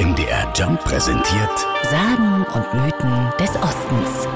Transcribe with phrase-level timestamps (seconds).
[0.00, 4.26] MDR Jump präsentiert Sagen und Mythen des Ostens.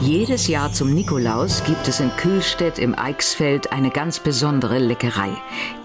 [0.00, 5.30] Jedes Jahr zum Nikolaus gibt es in Kühlstedt im Eichsfeld eine ganz besondere Leckerei.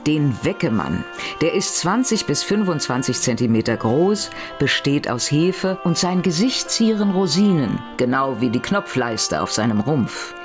[0.08, 1.04] Den Weckemann.
[1.42, 4.30] Der ist 20 bis 25 Zentimeter groß,
[4.60, 10.36] besteht aus Hefe und sein Gesicht zieren Rosinen, genau wie die Knopfleiste auf seinem Rumpf.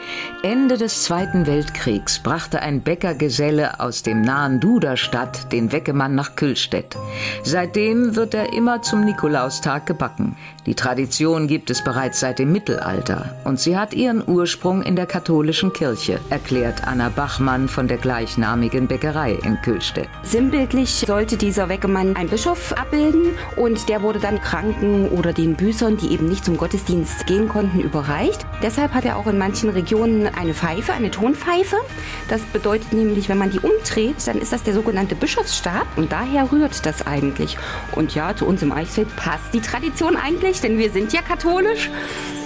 [0.43, 6.97] Ende des Zweiten Weltkriegs brachte ein Bäckergeselle aus dem nahen Duderstadt den Weckemann nach Kühlstedt.
[7.43, 10.37] Seitdem wird er immer zum Nikolaustag gebacken.
[10.65, 15.07] Die Tradition gibt es bereits seit dem Mittelalter und sie hat ihren Ursprung in der
[15.07, 20.09] katholischen Kirche, erklärt Anna Bachmann von der gleichnamigen Bäckerei in Kühlstedt.
[20.23, 25.97] Sinnbildlich sollte dieser Weckemann ein Bischof abbilden und der wurde dann Kranken oder den Büßern,
[25.97, 28.45] die eben nicht zum Gottesdienst gehen konnten, überreicht.
[28.63, 31.77] Deshalb hat er auch in manchen Regionen eine Pfeife, eine Tonpfeife.
[32.29, 36.51] Das bedeutet nämlich, wenn man die umdreht, dann ist das der sogenannte Bischofsstab und daher
[36.53, 37.57] rührt das eigentlich.
[37.93, 41.91] Und ja, zu uns im Eichsfeld passt die Tradition eigentlich, denn wir sind ja katholisch.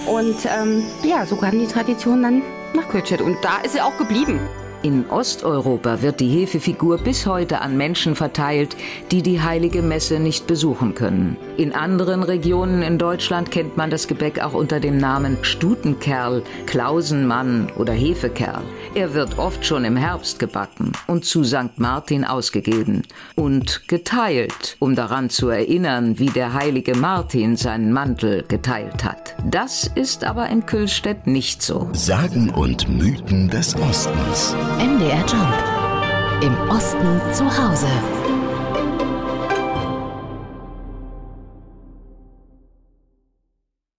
[0.05, 2.41] Und ähm, ja, so kam die Tradition dann
[2.75, 4.39] nach Kölstedt und da ist sie auch geblieben.
[4.85, 8.77] In Osteuropa wird die Hefefigur bis heute an Menschen verteilt,
[9.09, 11.37] die die heilige Messe nicht besuchen können.
[11.57, 17.71] In anderen Regionen in Deutschland kennt man das Gebäck auch unter dem Namen Stutenkerl, Klausenmann
[17.77, 18.61] oder Hefekerl.
[18.93, 21.77] Er wird oft schon im Herbst gebacken und zu St.
[21.77, 23.01] Martin ausgegeben
[23.33, 29.35] und geteilt, um daran zu erinnern, wie der heilige Martin seinen Mantel geteilt hat.
[29.49, 31.89] Das ist aber in Kühlstedt nicht so.
[31.93, 34.53] Sagen und Mythen des Ostens.
[34.77, 36.43] MDR Jump.
[36.43, 37.87] Im Osten zu Hause.